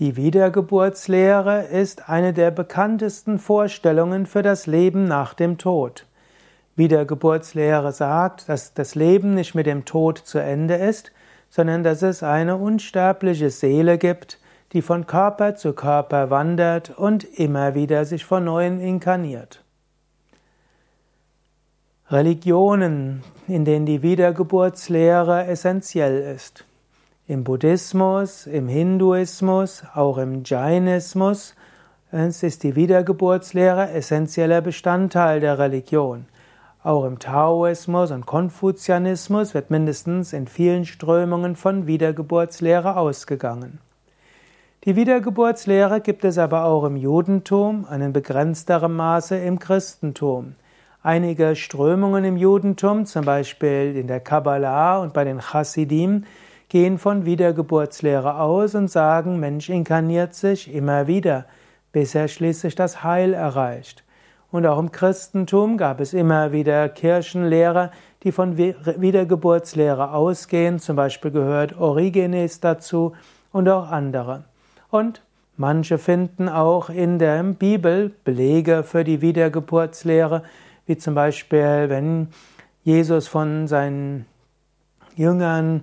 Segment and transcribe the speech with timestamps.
[0.00, 6.06] Die Wiedergeburtslehre ist eine der bekanntesten Vorstellungen für das Leben nach dem Tod.
[6.74, 11.12] Wiedergeburtslehre sagt, dass das Leben nicht mit dem Tod zu Ende ist,
[11.50, 14.38] sondern dass es eine unsterbliche Seele gibt,
[14.72, 19.62] die von Körper zu Körper wandert und immer wieder sich von neuem inkarniert.
[22.08, 26.64] Religionen, in denen die Wiedergeburtslehre essentiell ist.
[27.30, 31.54] Im Buddhismus, im Hinduismus, auch im Jainismus
[32.10, 36.24] ist die Wiedergeburtslehre essentieller Bestandteil der Religion.
[36.82, 43.78] Auch im Taoismus und Konfuzianismus wird mindestens in vielen Strömungen von Wiedergeburtslehre ausgegangen.
[44.82, 50.56] Die Wiedergeburtslehre gibt es aber auch im Judentum, in begrenzterem Maße im Christentum.
[51.04, 56.24] Einige Strömungen im Judentum, zum Beispiel in der Kabbalah und bei den Chassidim,
[56.70, 61.44] gehen von Wiedergeburtslehre aus und sagen, Mensch inkarniert sich immer wieder,
[61.92, 64.04] bis er schließlich das Heil erreicht.
[64.52, 67.90] Und auch im Christentum gab es immer wieder Kirchenlehrer,
[68.22, 70.78] die von Wiedergeburtslehre ausgehen.
[70.78, 73.14] Zum Beispiel gehört Origenes dazu
[73.52, 74.44] und auch andere.
[74.90, 75.22] Und
[75.56, 80.44] manche finden auch in der Bibel Belege für die Wiedergeburtslehre,
[80.86, 82.28] wie zum Beispiel, wenn
[82.84, 84.26] Jesus von seinen
[85.16, 85.82] Jüngern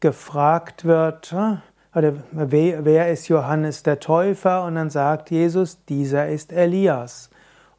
[0.00, 1.34] gefragt wird,
[1.94, 4.64] oder wer ist Johannes der Täufer?
[4.64, 7.30] Und dann sagt Jesus, dieser ist Elias.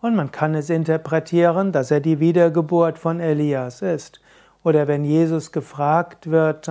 [0.01, 4.21] Und man kann es interpretieren, dass er die Wiedergeburt von Elias ist.
[4.63, 6.69] Oder wenn Jesus gefragt wird,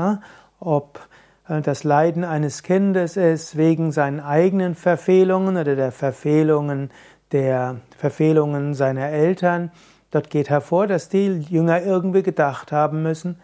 [0.60, 1.00] ob
[1.48, 6.90] äh, das Leiden eines Kindes ist wegen seinen eigenen Verfehlungen oder der Verfehlungen
[7.32, 9.70] der Verfehlungen seiner Eltern,
[10.10, 13.38] dort geht hervor, dass die Jünger irgendwie gedacht haben müssen,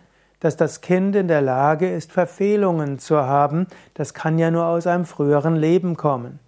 [0.44, 4.86] dass das Kind in der Lage ist, Verfehlungen zu haben, das kann ja nur aus
[4.86, 6.38] einem früheren Leben kommen.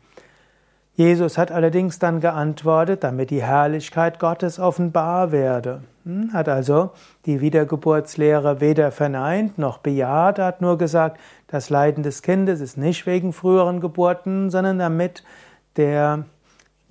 [0.97, 5.81] Jesus hat allerdings dann geantwortet, damit die Herrlichkeit Gottes offenbar werde.
[6.05, 6.91] Hm, hat also
[7.25, 13.07] die Wiedergeburtslehre weder verneint noch bejaht, hat nur gesagt, das Leiden des Kindes ist nicht
[13.07, 15.25] wegen früheren Geburten, sondern damit
[15.79, 16.27] der,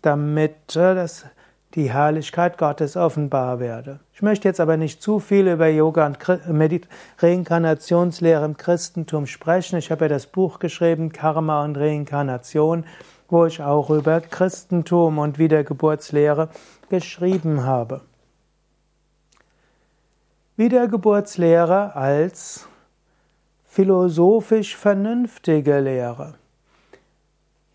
[0.02, 1.28] damit äh, das
[1.76, 4.00] die Herrlichkeit Gottes offenbar werde.
[4.14, 6.18] Ich möchte jetzt aber nicht zu viel über Yoga und
[7.20, 9.78] Reinkarnationslehre im Christentum sprechen.
[9.78, 12.86] Ich habe ja das Buch geschrieben, Karma und Reinkarnation,
[13.28, 16.50] wo ich auch über Christentum und Wiedergeburtslehre
[16.90, 18.02] geschrieben habe.
[20.56, 22.70] Wiedergeburtslehre als
[23.66, 26.36] philosophisch vernünftige Lehre.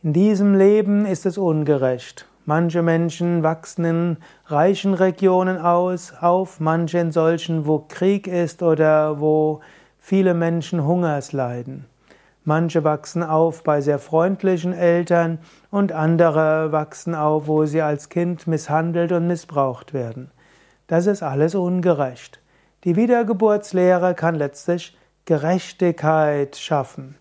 [0.02, 2.29] In diesem Leben ist es ungerecht.
[2.50, 4.16] Manche Menschen wachsen in
[4.46, 9.60] reichen Regionen aus, auf, manche in solchen, wo Krieg ist oder wo
[9.98, 11.86] viele Menschen Hungers leiden.
[12.42, 15.38] Manche wachsen auf bei sehr freundlichen Eltern
[15.70, 20.32] und andere wachsen auf, wo sie als Kind misshandelt und missbraucht werden.
[20.88, 22.40] Das ist alles ungerecht.
[22.82, 27.14] Die Wiedergeburtslehre kann letztlich Gerechtigkeit schaffen.